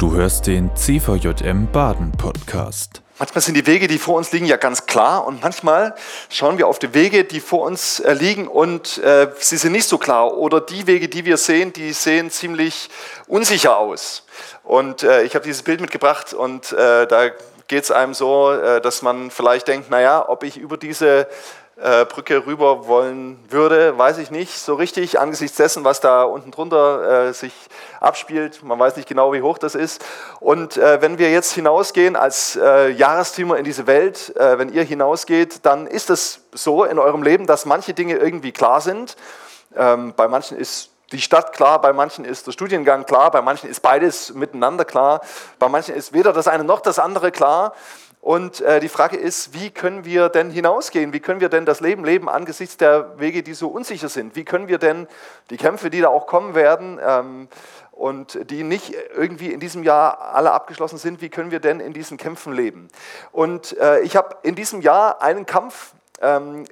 [0.00, 3.02] Du hörst den CVJM Baden Podcast.
[3.18, 5.94] Manchmal sind die Wege, die vor uns liegen, ja ganz klar und manchmal
[6.30, 9.86] schauen wir auf die Wege, die vor uns äh, liegen und äh, sie sind nicht
[9.86, 12.88] so klar oder die Wege, die wir sehen, die sehen ziemlich
[13.26, 14.24] unsicher aus.
[14.64, 17.28] Und äh, ich habe dieses Bild mitgebracht und äh, da
[17.68, 21.28] geht es einem so, äh, dass man vielleicht denkt, naja, ob ich über diese
[21.82, 26.50] äh, Brücke rüber wollen würde, weiß ich nicht so richtig, angesichts dessen, was da unten
[26.50, 27.52] drunter äh, sich
[28.00, 28.62] abspielt.
[28.62, 30.04] Man weiß nicht genau, wie hoch das ist.
[30.40, 34.82] Und äh, wenn wir jetzt hinausgehen als äh, Jahresteamer in diese Welt, äh, wenn ihr
[34.82, 39.16] hinausgeht, dann ist es so in eurem Leben, dass manche Dinge irgendwie klar sind.
[39.76, 43.68] Ähm, bei manchen ist die Stadt klar, bei manchen ist der Studiengang klar, bei manchen
[43.68, 45.20] ist beides miteinander klar,
[45.58, 47.72] bei manchen ist weder das eine noch das andere klar.
[48.20, 51.12] Und äh, die Frage ist, wie können wir denn hinausgehen?
[51.14, 54.36] Wie können wir denn das Leben leben angesichts der Wege, die so unsicher sind?
[54.36, 55.08] Wie können wir denn
[55.48, 57.48] die Kämpfe, die da auch kommen werden ähm,
[57.92, 61.94] und die nicht irgendwie in diesem Jahr alle abgeschlossen sind, wie können wir denn in
[61.94, 62.88] diesen Kämpfen leben?
[63.32, 66.64] Und äh, ich habe in diesem Jahr einen Kampf ähm,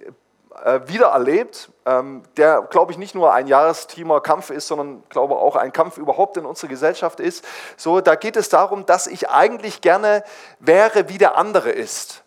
[0.64, 5.36] äh, wieder erlebt, ähm, der, glaube ich, nicht nur ein Jahresteamer Kampf ist, sondern, glaube
[5.36, 7.44] auch ein Kampf überhaupt in unserer Gesellschaft ist.
[7.76, 10.24] So, da geht es darum, dass ich eigentlich gerne
[10.58, 12.22] wäre, wie der andere ist.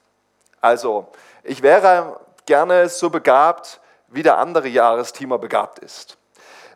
[0.61, 1.07] Also,
[1.43, 6.17] ich wäre gerne so begabt, wie der andere Jahresteamer begabt ist.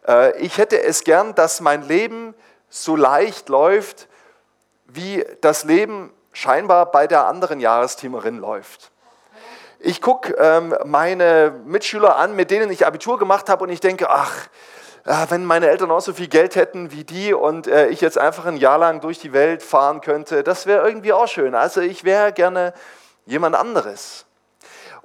[0.07, 2.33] Äh, ich hätte es gern, dass mein Leben
[2.69, 4.07] so leicht läuft,
[4.87, 8.91] wie das Leben scheinbar bei der anderen Jahresteamerin läuft.
[9.87, 14.09] Ich gucke ähm, meine Mitschüler an, mit denen ich Abitur gemacht habe und ich denke,
[14.09, 14.47] ach,
[15.05, 18.17] äh, wenn meine Eltern auch so viel Geld hätten wie die und äh, ich jetzt
[18.17, 21.53] einfach ein Jahr lang durch die Welt fahren könnte, das wäre irgendwie auch schön.
[21.53, 22.73] Also ich wäre gerne
[23.27, 24.25] jemand anderes.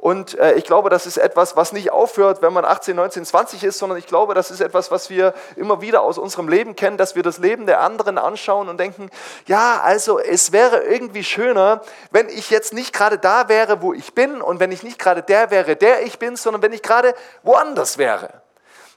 [0.00, 3.64] Und äh, ich glaube, das ist etwas, was nicht aufhört, wenn man 18, 19, 20
[3.64, 6.96] ist, sondern ich glaube, das ist etwas, was wir immer wieder aus unserem Leben kennen,
[6.96, 9.10] dass wir das Leben der anderen anschauen und denken,
[9.44, 14.14] ja, also es wäre irgendwie schöner, wenn ich jetzt nicht gerade da wäre, wo ich
[14.14, 17.14] bin und wenn ich nicht gerade der wäre, der ich bin, sondern wenn ich gerade
[17.42, 18.40] woanders wäre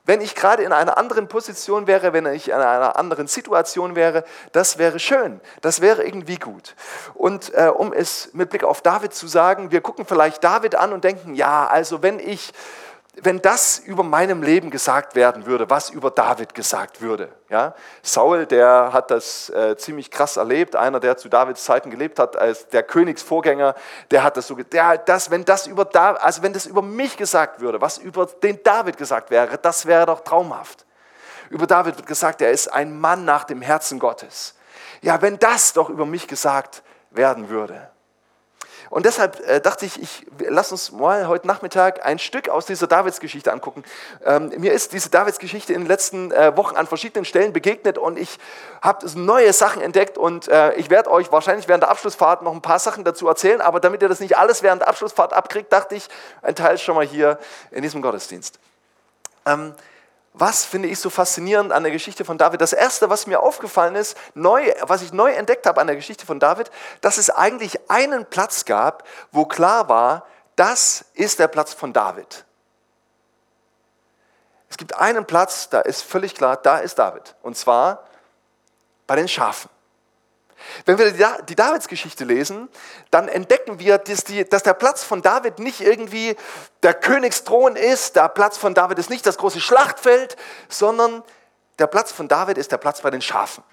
[0.06, 4.26] wenn ich gerade in einer anderen Position wäre, wenn ich in einer anderen Situation wäre,
[4.52, 6.76] das wäre schön, das wäre irgendwie gut.
[7.14, 10.92] Und äh, um es mit Blick auf David zu sagen, wir gucken vielleicht David an
[10.92, 12.54] und denken, ja, also wenn ich
[13.22, 17.30] wenn das über meinem Leben gesagt werden würde, was über David gesagt würde.
[17.50, 17.76] Ja?
[18.02, 22.36] Saul, der hat das äh, ziemlich krass erlebt, einer, der zu Davids Zeiten gelebt hat,
[22.36, 23.76] als der Königsvorgänger,
[24.10, 25.88] der hat das so, der, das, wenn das über
[26.24, 30.08] also wenn das über mich gesagt würde, was über den David gesagt wäre, das wäre
[30.08, 30.86] doch traumhaft.
[31.52, 34.56] Über David wird gesagt, er ist ein Mann nach dem Herzen Gottes.
[35.02, 36.82] Ja, wenn das doch über mich gesagt
[37.12, 37.93] werden würde.
[38.94, 42.86] Und deshalb äh, dachte ich, ich lass uns mal heute Nachmittag ein Stück aus dieser
[42.86, 43.84] Davidsgeschichte angucken.
[44.24, 48.20] Ähm, mir ist diese Davidsgeschichte in den letzten äh, Wochen an verschiedenen Stellen begegnet und
[48.20, 48.38] ich
[48.84, 52.62] habe neue Sachen entdeckt und äh, ich werde euch wahrscheinlich während der Abschlussfahrt noch ein
[52.62, 55.96] paar Sachen dazu erzählen, aber damit ihr das nicht alles während der Abschlussfahrt abkriegt, dachte
[55.96, 56.08] ich,
[56.44, 57.40] ein Teil schon mal hier
[57.72, 58.60] in diesem Gottesdienst.
[59.48, 59.74] Ähm,
[60.34, 62.60] was finde ich so faszinierend an der Geschichte von David?
[62.60, 66.26] Das Erste, was mir aufgefallen ist, neu, was ich neu entdeckt habe an der Geschichte
[66.26, 66.72] von David,
[67.02, 72.46] dass es eigentlich einen Platz gab, wo klar war, das ist der Platz von David.
[74.70, 77.36] Es gibt einen Platz, da ist völlig klar, da ist David.
[77.44, 78.08] Und zwar
[79.06, 79.70] bei den Schafen.
[80.86, 81.12] Wenn wir
[81.44, 82.70] die Davidsgeschichte lesen,
[83.12, 86.36] dann entdecken wir, dass, die, dass, der Platz von David nicht irgendwie
[86.84, 90.36] der Königsthron ist, der Platz von David ist nicht das große Schlachtfeld,
[90.70, 91.24] sondern
[91.80, 93.64] der Platz von David ist der Platz bei den Schafen.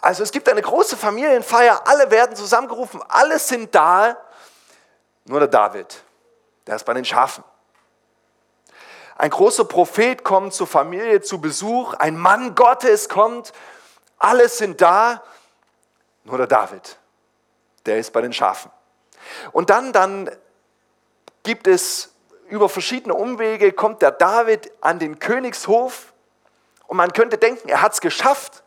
[0.00, 4.16] Also es gibt eine große Familienfeier, alle werden zusammengerufen, alle sind da,
[5.24, 6.02] nur der David,
[6.66, 7.44] der ist bei den Schafen.
[9.16, 13.52] Ein großer Prophet kommt zur Familie zu Besuch, ein Mann Gottes kommt,
[14.18, 15.22] alle sind da,
[16.24, 16.98] nur der David,
[17.86, 18.70] der ist bei den Schafen.
[19.52, 20.30] Und dann, dann
[21.42, 22.12] gibt es
[22.48, 26.12] über verschiedene Umwege, kommt der David an den Königshof
[26.86, 28.62] und man könnte denken, er hat es geschafft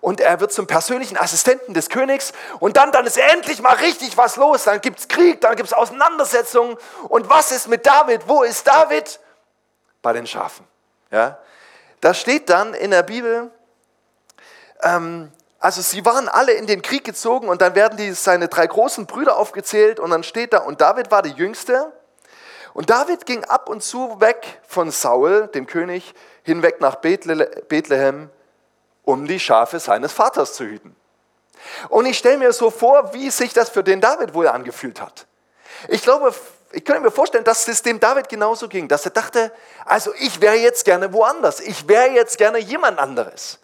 [0.00, 4.16] und er wird zum persönlichen Assistenten des Königs und dann, dann ist endlich mal richtig
[4.16, 4.64] was los.
[4.64, 6.76] Dann gibt es Krieg, dann gibt es Auseinandersetzungen.
[7.08, 8.28] Und was ist mit David?
[8.28, 9.20] Wo ist David?
[10.02, 10.66] Bei den Schafen.
[11.10, 11.38] Ja?
[12.00, 13.50] Da steht dann in der Bibel,
[14.82, 18.66] ähm, also sie waren alle in den Krieg gezogen und dann werden die, seine drei
[18.66, 21.92] großen Brüder aufgezählt und dann steht da, und David war der Jüngste.
[22.74, 28.28] Und David ging ab und zu weg von Saul, dem König, hinweg nach Bethlehem,
[29.02, 30.94] um die Schafe seines Vaters zu hüten.
[31.88, 35.26] Und ich stelle mir so vor, wie sich das für den David wohl angefühlt hat.
[35.88, 36.34] Ich glaube,
[36.72, 39.52] ich könnte mir vorstellen, dass es dem David genauso ging, dass er dachte,
[39.84, 43.58] also ich wäre jetzt gerne woanders, ich wäre jetzt gerne jemand anderes.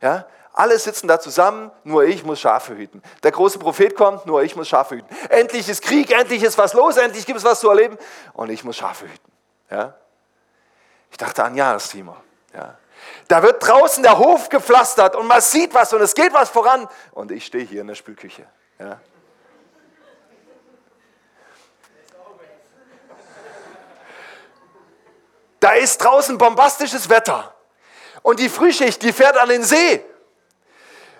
[0.00, 3.02] Ja, Alle sitzen da zusammen, nur ich muss Schafe hüten.
[3.24, 5.16] Der große Prophet kommt, nur ich muss Schafe hüten.
[5.28, 7.98] Endlich ist Krieg, endlich ist was los, endlich gibt es was zu erleben
[8.34, 9.32] und ich muss Schafe hüten.
[9.68, 9.94] Ja?
[11.10, 12.16] Ich dachte an Jahresthema.
[12.54, 12.78] Ja.
[13.26, 16.86] Da wird draußen der Hof gepflastert und man sieht was und es geht was voran
[17.10, 18.46] und ich stehe hier in der Spülküche.
[18.78, 19.00] Ja.
[25.58, 27.52] Da ist draußen bombastisches Wetter
[28.22, 30.04] und die Frühschicht, die fährt an den See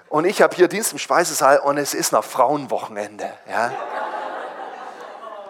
[0.09, 3.31] und ich habe hier Dienst im Speisesaal und es ist noch Frauenwochenende.
[3.49, 3.73] Ja?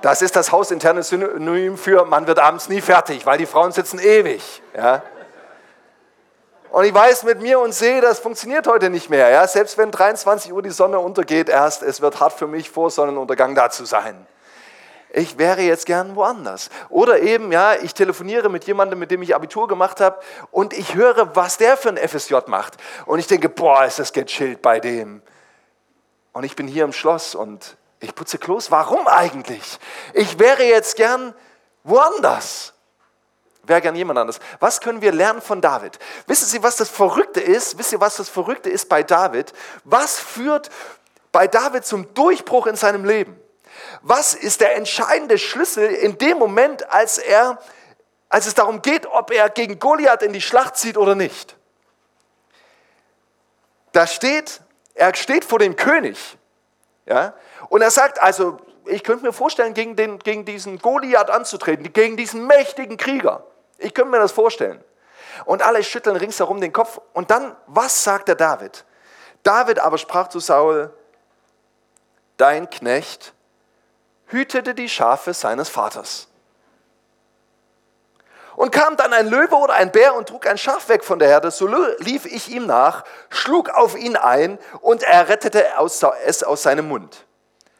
[0.02, 3.98] Das ist das hausinterne Synonym für, man wird abends nie fertig, weil die Frauen sitzen
[3.98, 4.62] ewig.
[4.76, 5.02] Ja?
[6.70, 9.28] Und ich weiß mit mir und sehe, das funktioniert heute nicht mehr.
[9.30, 9.46] Ja?
[9.46, 13.54] Selbst wenn 23 Uhr die Sonne untergeht erst, es wird hart für mich vor Sonnenuntergang
[13.54, 14.26] da zu sein
[15.14, 16.70] ich wäre jetzt gern woanders.
[16.88, 20.18] Oder eben, ja, ich telefoniere mit jemandem, mit dem ich Abitur gemacht habe
[20.50, 22.74] und ich höre, was der für ein FSJ macht.
[23.06, 25.22] Und ich denke, boah, ist das gechillt bei dem.
[26.32, 28.72] Und ich bin hier im Schloss und ich putze Klos.
[28.72, 29.78] Warum eigentlich?
[30.14, 31.32] Ich wäre jetzt gern
[31.84, 32.72] woanders.
[33.62, 34.40] Wäre gern jemand anders.
[34.58, 35.96] Was können wir lernen von David?
[36.26, 37.78] Wissen Sie, was das Verrückte ist?
[37.78, 39.52] Wisst ihr, was das Verrückte ist bei David?
[39.84, 40.70] Was führt
[41.30, 43.40] bei David zum Durchbruch in seinem Leben?
[44.02, 47.58] Was ist der entscheidende Schlüssel in dem Moment, als, er,
[48.28, 51.56] als es darum geht, ob er gegen Goliath in die Schlacht zieht oder nicht?
[53.92, 54.60] Da steht,
[54.94, 56.18] er steht vor dem König.
[57.06, 57.34] Ja?
[57.68, 62.16] Und er sagt, also ich könnte mir vorstellen, gegen, den, gegen diesen Goliath anzutreten, gegen
[62.16, 63.44] diesen mächtigen Krieger.
[63.78, 64.82] Ich könnte mir das vorstellen.
[65.44, 67.00] Und alle schütteln ringsherum den Kopf.
[67.12, 68.84] Und dann, was sagt der David?
[69.42, 70.92] David aber sprach zu Saul,
[72.36, 73.32] dein Knecht
[74.34, 76.28] hütete die Schafe seines Vaters.
[78.56, 81.28] Und kam dann ein Löwe oder ein Bär und trug ein Schaf weg von der
[81.28, 81.66] Herde, so
[81.98, 85.64] lief ich ihm nach, schlug auf ihn ein und er rettete
[86.24, 87.24] es aus seinem Mund.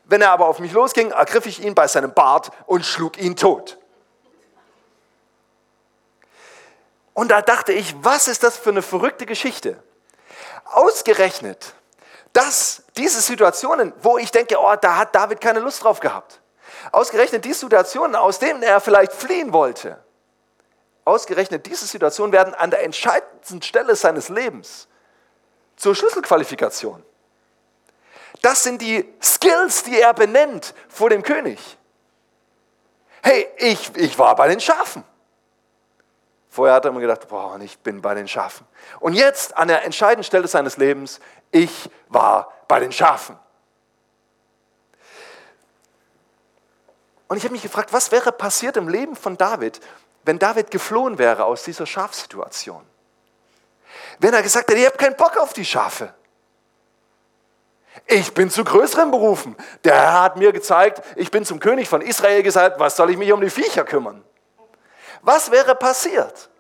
[0.04, 3.36] Wenn er aber auf mich losging, ergriff ich ihn bei seinem Bart und schlug ihn
[3.36, 3.78] tot.
[7.14, 9.80] Und da dachte ich, was ist das für eine verrückte Geschichte?
[10.64, 11.74] Ausgerechnet
[12.32, 16.40] das, diese Situationen, wo ich denke, oh, da hat David keine Lust drauf gehabt.
[16.92, 20.02] Ausgerechnet die Situationen, aus denen er vielleicht fliehen wollte,
[21.04, 24.88] ausgerechnet diese Situationen werden an der entscheidendsten Stelle seines Lebens
[25.76, 27.04] zur Schlüsselqualifikation.
[28.42, 31.58] Das sind die Skills, die er benennt vor dem König.
[33.22, 35.02] Hey, ich, ich war bei den Schafen.
[36.50, 38.66] Vorher hat er immer gedacht, boah, ich bin bei den Schafen.
[39.00, 41.20] Und jetzt an der entscheidenden Stelle seines Lebens,
[41.50, 43.38] ich war bei den Schafen.
[47.34, 49.80] Und ich habe mich gefragt, was wäre passiert im Leben von David,
[50.22, 52.80] wenn David geflohen wäre aus dieser Schafsituation?
[54.20, 56.14] Wenn er gesagt hätte, ich habe keinen Bock auf die Schafe.
[58.06, 59.56] Ich bin zu größeren Berufen.
[59.82, 63.16] Der Herr hat mir gezeigt, ich bin zum König von Israel gesagt, was soll ich
[63.16, 64.22] mich um die Viecher kümmern?
[65.22, 66.50] Was wäre passiert?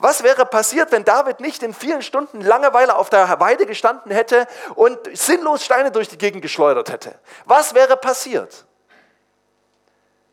[0.00, 4.48] Was wäre passiert, wenn David nicht in vielen Stunden Langeweile auf der Weide gestanden hätte
[4.74, 7.16] und sinnlos Steine durch die Gegend geschleudert hätte?
[7.44, 8.66] Was wäre passiert?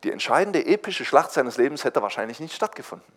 [0.03, 3.11] Die entscheidende epische Schlacht seines Lebens hätte wahrscheinlich nicht stattgefunden.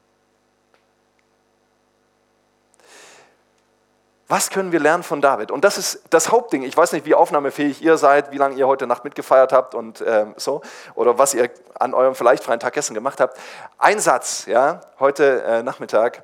[4.31, 5.51] Was können wir lernen von David?
[5.51, 6.63] Und das ist das Hauptding.
[6.63, 10.01] Ich weiß nicht, wie aufnahmefähig ihr seid, wie lange ihr heute Nacht mitgefeiert habt und
[10.03, 10.63] äh, so,
[10.95, 13.37] oder was ihr an eurem vielleicht freien Tag gestern gemacht habt.
[13.77, 16.23] Ein Satz, ja, heute äh, Nachmittag.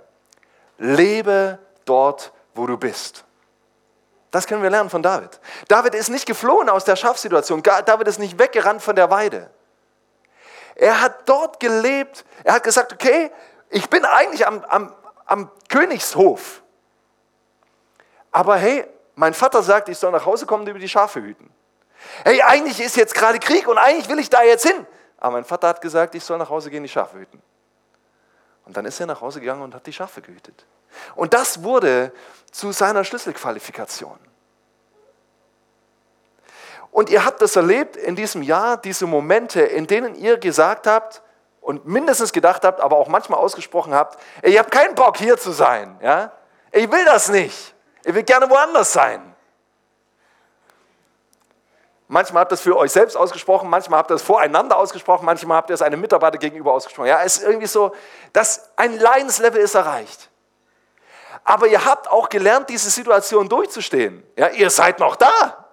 [0.78, 3.24] Lebe dort, wo du bist.
[4.30, 5.40] Das können wir lernen von David.
[5.66, 7.60] David ist nicht geflohen aus der Schafsituation.
[7.62, 9.50] David ist nicht weggerannt von der Weide.
[10.76, 12.24] Er hat dort gelebt.
[12.44, 13.30] Er hat gesagt, okay,
[13.70, 16.62] ich bin eigentlich am, am, am Königshof.
[18.30, 21.50] Aber hey, mein Vater sagt, ich soll nach Hause kommen und über die Schafe hüten.
[22.24, 24.86] Hey, eigentlich ist jetzt gerade Krieg und eigentlich will ich da jetzt hin.
[25.18, 27.42] Aber mein Vater hat gesagt, ich soll nach Hause gehen, die Schafe hüten.
[28.66, 30.66] Und dann ist er nach Hause gegangen und hat die Schafe gehütet.
[31.14, 32.12] Und das wurde
[32.52, 34.18] zu seiner Schlüsselqualifikation.
[36.90, 41.22] Und ihr habt das erlebt in diesem Jahr, diese Momente, in denen ihr gesagt habt
[41.60, 45.50] und mindestens gedacht habt, aber auch manchmal ausgesprochen habt, ich habe keinen Bock hier zu
[45.50, 45.98] sein.
[46.00, 46.32] Ja?
[46.70, 47.74] Ich will das nicht.
[48.04, 49.34] Ich will gerne woanders sein.
[52.08, 55.56] Manchmal habt ihr es für euch selbst ausgesprochen, manchmal habt ihr es voreinander ausgesprochen, manchmal
[55.56, 57.08] habt ihr es einem Mitarbeiter gegenüber ausgesprochen.
[57.08, 57.92] Ja, es ist irgendwie so,
[58.32, 60.30] dass ein Leidenslevel ist erreicht.
[61.42, 64.24] Aber ihr habt auch gelernt, diese Situation durchzustehen.
[64.36, 65.65] Ja, ihr seid noch da.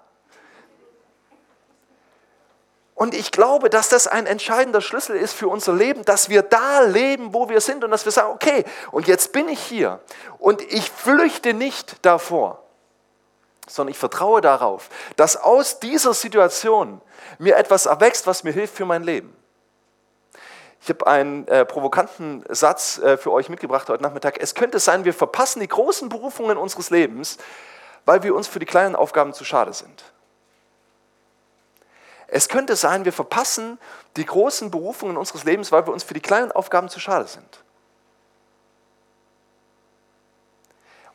[3.03, 6.79] Und ich glaube, dass das ein entscheidender Schlüssel ist für unser Leben, dass wir da
[6.83, 9.99] leben, wo wir sind und dass wir sagen, okay, und jetzt bin ich hier
[10.39, 12.63] und ich flüchte nicht davor.
[13.67, 17.01] sondern ich vertraue darauf, dass aus dieser Situation
[17.39, 19.35] mir etwas erwächst, was mir hilft für mein Leben.
[20.79, 24.37] Ich habe einen äh, provokanten Satz äh, für euch mitgebracht heute Nachmittag.
[24.39, 27.37] Es könnte sein, wir verpassen die großen Berufungen unseres Lebens,
[28.05, 30.12] weil wir uns für die kleinen Aufgaben zu schade sind.
[32.35, 33.77] Es könnte sein, wir verpassen
[34.17, 37.63] die großen Berufungen unseres Lebens, weil wir uns für die kleinen Aufgaben zu schade sind.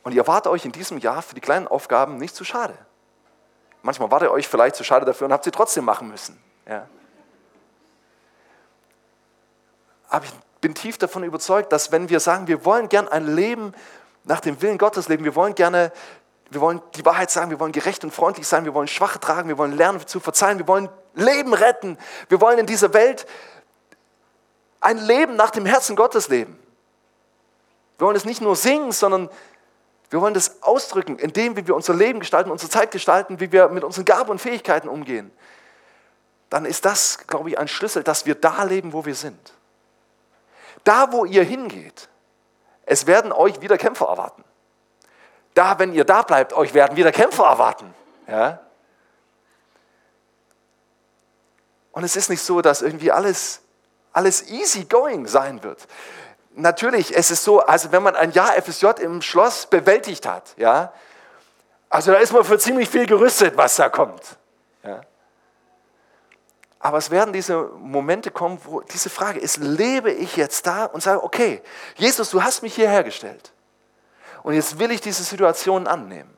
[0.04, 2.78] Und ihr wart euch in diesem Jahr für die kleinen Aufgaben nicht zu schade.
[3.82, 6.40] Manchmal wart ihr euch vielleicht zu schade dafür und habt sie trotzdem machen müssen.
[6.68, 6.86] Ja.
[10.08, 13.74] Aber ich bin tief davon überzeugt, dass wenn wir sagen, wir wollen gern ein Leben
[14.22, 15.90] nach dem Willen Gottes leben, wir wollen gerne
[16.50, 19.48] wir wollen die Wahrheit sagen, wir wollen gerecht und freundlich sein, wir wollen Schwache tragen,
[19.48, 21.98] wir wollen lernen zu verzeihen, wir wollen Leben retten,
[22.28, 23.26] wir wollen in dieser Welt
[24.80, 26.58] ein Leben nach dem Herzen Gottes leben.
[27.98, 29.28] Wir wollen es nicht nur singen, sondern
[30.10, 33.84] wir wollen das ausdrücken, indem wir unser Leben gestalten, unsere Zeit gestalten, wie wir mit
[33.84, 35.30] unseren Gaben und Fähigkeiten umgehen.
[36.48, 39.52] Dann ist das, glaube ich, ein Schlüssel, dass wir da leben, wo wir sind.
[40.84, 42.08] Da, wo ihr hingeht,
[42.86, 44.44] es werden euch wieder Kämpfer erwarten
[45.58, 47.92] da, wenn ihr da bleibt, euch werden wieder Kämpfer erwarten.
[48.28, 48.60] Ja?
[51.98, 53.60] Und es ist nicht so, dass irgendwie alles,
[54.12, 55.88] alles easy going sein wird.
[56.54, 60.92] Natürlich, es ist so, also wenn man ein Jahr FSJ im Schloss bewältigt hat, ja,
[61.88, 64.22] also da ist man für ziemlich viel gerüstet, was da kommt.
[64.84, 65.00] Ja.
[66.78, 71.02] Aber es werden diese Momente kommen, wo diese Frage ist, lebe ich jetzt da und
[71.02, 71.62] sage, okay,
[71.96, 73.50] Jesus, du hast mich hierher gestellt.
[74.44, 76.37] Und jetzt will ich diese Situation annehmen.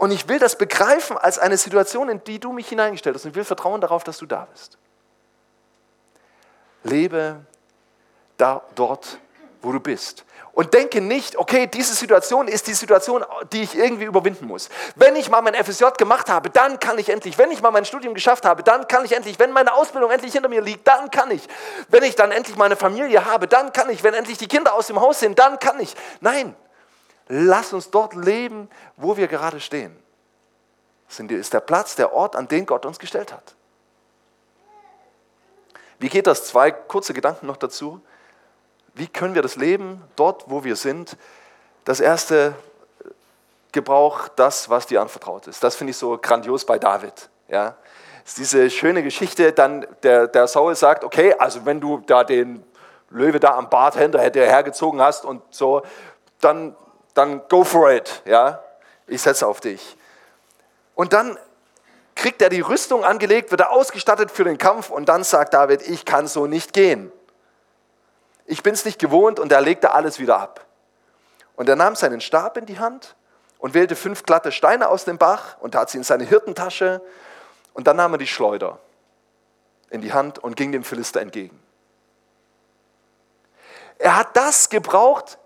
[0.00, 3.26] Und ich will das begreifen als eine Situation, in die du mich hineingestellt hast.
[3.26, 4.78] Und ich will vertrauen darauf, dass du da bist.
[6.84, 7.44] Lebe
[8.38, 9.18] da, dort,
[9.60, 10.24] wo du bist.
[10.52, 14.70] Und denke nicht, okay, diese Situation ist die Situation, die ich irgendwie überwinden muss.
[14.94, 17.36] Wenn ich mal mein FSJ gemacht habe, dann kann ich endlich.
[17.36, 19.38] Wenn ich mal mein Studium geschafft habe, dann kann ich endlich.
[19.38, 21.46] Wenn meine Ausbildung endlich hinter mir liegt, dann kann ich.
[21.88, 24.02] Wenn ich dann endlich meine Familie habe, dann kann ich.
[24.02, 25.94] Wenn endlich die Kinder aus dem Haus sind, dann kann ich.
[26.22, 26.56] Nein,
[27.30, 29.96] lass uns dort leben, wo wir gerade stehen.
[31.08, 33.54] Das ist der Platz, der Ort, an den Gott uns gestellt hat.
[35.98, 36.44] Wie geht das?
[36.44, 38.00] Zwei kurze Gedanken noch dazu.
[38.94, 41.16] Wie können wir das Leben dort, wo wir sind?
[41.84, 42.54] Das erste,
[43.72, 45.62] Gebrauch das, was dir anvertraut ist.
[45.62, 47.30] Das finde ich so grandios bei David.
[47.48, 47.76] Ja?
[48.24, 52.64] Ist diese schöne Geschichte, dann der, der Saul sagt, okay, also wenn du da den
[53.10, 55.82] Löwe da am Bart hinterher hergezogen hast und so,
[56.40, 56.76] dann,
[57.20, 58.22] dann go for it.
[58.24, 58.62] Ja?
[59.06, 59.96] Ich setze auf dich.
[60.94, 61.38] Und dann
[62.14, 65.82] kriegt er die Rüstung angelegt, wird er ausgestattet für den Kampf und dann sagt David,
[65.88, 67.12] ich kann so nicht gehen
[68.50, 70.66] ich bin es nicht gewohnt und er legte alles wieder ab.
[71.54, 73.14] Und er nahm seinen Stab in die Hand
[73.58, 77.00] und wählte fünf glatte Steine aus dem Bach und tat sie in seine Hirtentasche
[77.74, 78.80] und dann nahm er die Schleuder
[79.90, 81.62] in die Hand und ging dem Philister entgegen.
[83.98, 85.38] Er hat das gebraucht,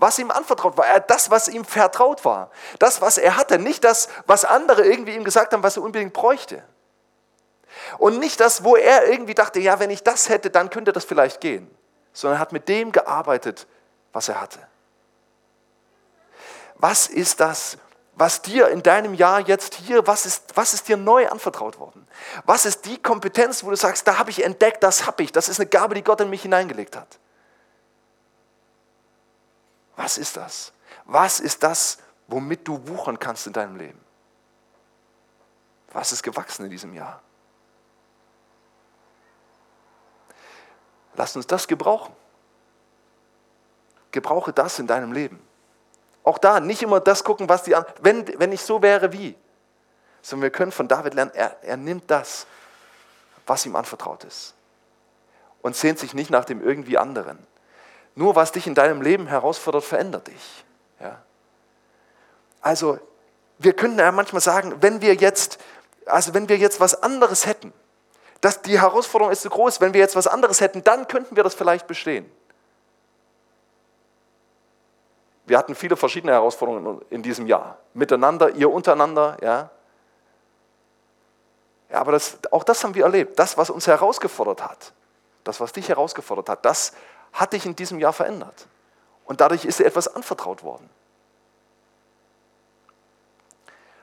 [0.00, 0.86] was ihm anvertraut war.
[0.86, 2.50] Er das, was ihm vertraut war.
[2.78, 3.58] Das, was er hatte.
[3.58, 6.62] Nicht das, was andere irgendwie ihm gesagt haben, was er unbedingt bräuchte.
[7.98, 11.04] Und nicht das, wo er irgendwie dachte, ja, wenn ich das hätte, dann könnte das
[11.04, 11.70] vielleicht gehen
[12.18, 13.66] sondern hat mit dem gearbeitet,
[14.12, 14.58] was er hatte.
[16.74, 17.78] Was ist das,
[18.14, 22.06] was dir in deinem Jahr jetzt hier, was ist, was ist dir neu anvertraut worden?
[22.44, 25.48] Was ist die Kompetenz, wo du sagst, da habe ich entdeckt, das habe ich, das
[25.48, 27.20] ist eine Gabe, die Gott in mich hineingelegt hat?
[29.98, 30.72] Was ist das?
[31.06, 34.00] Was ist das, womit du wuchern kannst in deinem Leben?
[35.92, 37.20] Was ist gewachsen in diesem Jahr?
[41.14, 42.14] Lass uns das gebrauchen.
[44.12, 45.44] Gebrauche das in deinem Leben.
[46.22, 49.36] Auch da nicht immer das gucken, was die anderen, wenn, wenn ich so wäre wie.
[50.22, 52.46] Sondern wir können von David lernen, er, er nimmt das,
[53.48, 54.54] was ihm anvertraut ist.
[55.60, 57.44] Und sehnt sich nicht nach dem irgendwie anderen.
[58.18, 60.64] Nur was dich in deinem Leben herausfordert, verändert dich.
[60.98, 61.22] Ja?
[62.60, 62.98] Also,
[63.58, 65.58] wir können ja manchmal sagen, wenn wir jetzt,
[66.04, 67.72] also wenn wir jetzt was anderes hätten,
[68.40, 71.44] dass die Herausforderung ist so groß, wenn wir jetzt was anderes hätten, dann könnten wir
[71.44, 72.28] das vielleicht bestehen.
[75.46, 77.78] Wir hatten viele verschiedene Herausforderungen in diesem Jahr.
[77.94, 79.70] Miteinander, ihr untereinander, ja.
[81.88, 83.38] Ja, aber das, auch das haben wir erlebt.
[83.38, 84.92] Das, was uns herausgefordert hat,
[85.44, 86.94] das, was dich herausgefordert hat, das
[87.32, 88.66] hat dich in diesem Jahr verändert.
[89.24, 90.88] Und dadurch ist dir etwas anvertraut worden.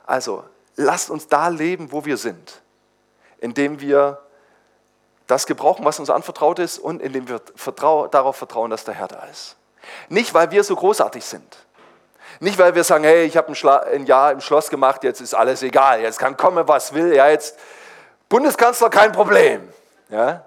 [0.05, 0.43] Also,
[0.75, 2.61] lasst uns da leben, wo wir sind,
[3.39, 4.21] indem wir
[5.27, 9.07] das gebrauchen, was uns anvertraut ist und indem wir vertrau darauf vertrauen, dass der Herr
[9.07, 9.55] da ist.
[10.09, 11.57] Nicht, weil wir so großartig sind.
[12.39, 15.33] Nicht, weil wir sagen, hey, ich habe ein, ein, Jahr im Schloss gemacht, jetzt ist
[15.33, 17.57] alles egal, jetzt kann kommen, was will, ja, jetzt
[18.29, 19.71] Bundeskanzler kein Problem.
[20.09, 20.45] Ja?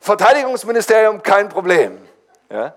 [0.00, 1.98] Verteidigungsministerium kein Problem.
[2.50, 2.74] Ja?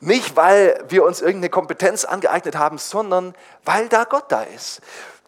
[0.00, 3.34] Nicht, weil wir uns irgendeine Kompetenz angeeignet haben, sondern
[3.64, 4.82] weil da Gott da ist.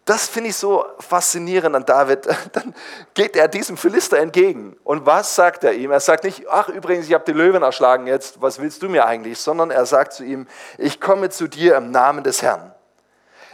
[0.07, 2.27] Das finde ich so faszinierend an David.
[2.53, 2.73] Dann
[3.13, 4.77] geht er diesem Philister entgegen.
[4.85, 5.91] Und was sagt er ihm?
[5.91, 9.05] Er sagt nicht, ach übrigens, ich habe die Löwen erschlagen jetzt, was willst du mir
[9.05, 9.37] eigentlich?
[9.37, 12.73] Sondern er sagt zu ihm, ich komme zu dir im Namen des Herrn.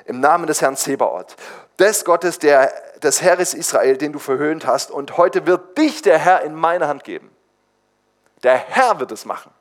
[0.05, 1.35] Im Namen des Herrn Zebaoth.
[1.79, 2.71] Des Gottes, der,
[3.03, 4.91] des Herres Israel, den du verhöhnt hast.
[4.91, 7.29] Und heute wird dich der Herr in meine Hand geben.
[8.43, 9.51] Der Herr wird es machen.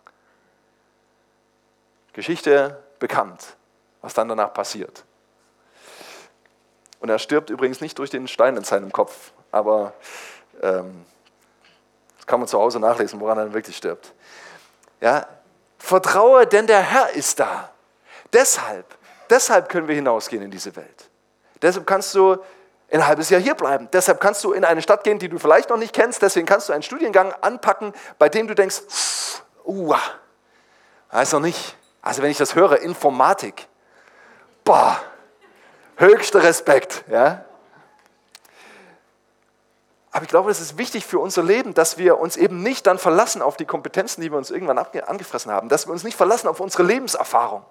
[2.12, 3.56] Geschichte bekannt,
[4.00, 5.04] was dann danach passiert.
[7.00, 9.92] Und er stirbt übrigens nicht durch den Stein in seinem Kopf, aber
[10.62, 11.04] ähm,
[12.16, 14.12] das kann man zu Hause nachlesen, woran er wirklich stirbt.
[15.00, 15.26] Ja,
[15.78, 17.72] vertraue, denn der Herr ist da.
[18.32, 18.86] Deshalb,
[19.28, 21.10] deshalb können wir hinausgehen in diese Welt.
[21.60, 22.38] Deshalb kannst du
[23.00, 23.88] ein halbes Jahr hier bleiben.
[23.92, 26.20] Deshalb kannst du in eine Stadt gehen, die du vielleicht noch nicht kennst.
[26.20, 28.82] Deswegen kannst du einen Studiengang anpacken, bei dem du denkst,
[29.64, 29.94] uh,
[31.10, 31.76] weiß noch nicht.
[32.02, 33.68] Also wenn ich das höre, Informatik,
[34.64, 35.00] boah,
[35.96, 37.04] höchster Respekt.
[37.08, 37.44] Ja?
[40.10, 42.98] Aber ich glaube, es ist wichtig für unser Leben, dass wir uns eben nicht dann
[42.98, 46.48] verlassen auf die Kompetenzen, die wir uns irgendwann angefressen haben, dass wir uns nicht verlassen
[46.48, 47.64] auf unsere Lebenserfahrung,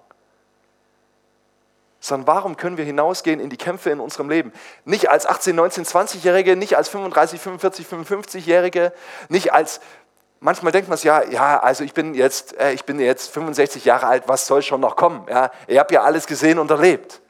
[2.02, 4.52] sondern warum können wir hinausgehen in die Kämpfe in unserem Leben?
[4.84, 8.92] Nicht als 18, 19, 20-Jährige, nicht als 35, 45, 55-Jährige,
[9.28, 9.80] nicht als,
[10.40, 13.84] manchmal denkt man es ja, ja, also ich bin jetzt, äh, ich bin jetzt 65
[13.84, 15.26] Jahre alt, was soll schon noch kommen?
[15.30, 17.22] Ja, ich habe ja alles gesehen und erlebt.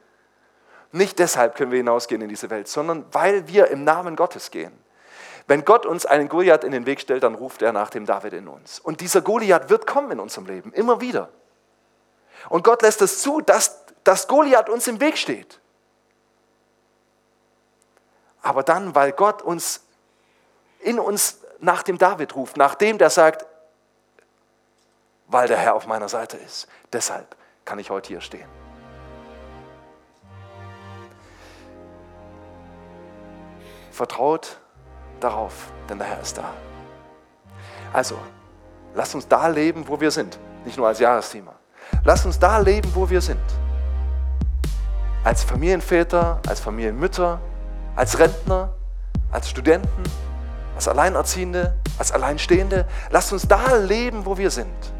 [0.90, 4.72] Nicht deshalb können wir hinausgehen in diese Welt, sondern weil wir im Namen Gottes gehen.
[5.46, 8.32] Wenn Gott uns einen Goliath in den Weg stellt, dann ruft er nach dem David
[8.32, 8.78] in uns.
[8.80, 11.28] Und dieser Goliath wird kommen in unserem Leben, immer wieder.
[12.48, 15.60] Und Gott lässt es zu, dass, dass Goliath uns im Weg steht.
[18.42, 19.82] Aber dann, weil Gott uns
[20.80, 23.46] in uns nach dem David ruft, nach dem, der sagt,
[25.28, 26.66] weil der Herr auf meiner Seite ist.
[26.92, 28.48] Deshalb kann ich heute hier stehen.
[33.92, 34.58] Vertraut
[35.20, 35.52] darauf,
[35.88, 36.52] denn der Herr ist da.
[37.92, 38.18] Also,
[38.94, 40.38] lasst uns da leben, wo wir sind.
[40.64, 41.54] Nicht nur als Jahresthema.
[42.04, 43.40] Lasst uns da leben, wo wir sind.
[45.24, 47.40] Als Familienväter, als Familienmütter,
[47.94, 48.74] als Rentner,
[49.30, 50.02] als Studenten,
[50.74, 52.86] als Alleinerziehende, als Alleinstehende.
[53.10, 54.92] Lasst uns da leben, wo wir sind.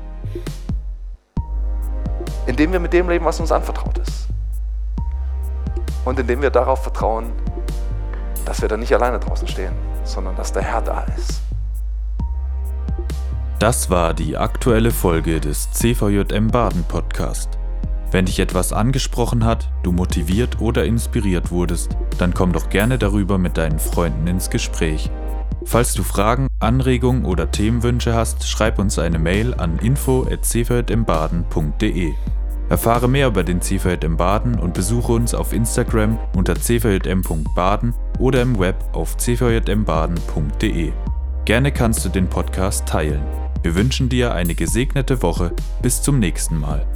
[2.47, 4.29] Indem wir mit dem leben, was uns anvertraut ist.
[6.05, 7.33] Und indem wir darauf vertrauen,
[8.45, 9.73] dass wir da nicht alleine draußen stehen,
[10.05, 11.41] sondern dass der Herr da ist.
[13.59, 17.62] Das war die aktuelle Folge des CVJM Baden Podcast.
[18.13, 23.39] Wenn dich etwas angesprochen hat, du motiviert oder inspiriert wurdest, dann komm doch gerne darüber
[23.39, 25.11] mit deinen Freunden ins Gespräch.
[25.65, 32.13] Falls du Fragen, Anregungen oder Themenwünsche hast, schreib uns eine Mail an info@cvjmbaden.de.
[32.69, 38.59] Erfahre mehr über den CVJM Baden und besuche uns auf Instagram unter cvjm.baden oder im
[38.59, 40.93] Web auf cvjmbaden.de.
[41.47, 43.23] Gerne kannst du den Podcast teilen.
[43.63, 45.55] Wir wünschen dir eine gesegnete Woche.
[45.81, 46.87] Bis zum nächsten Mal.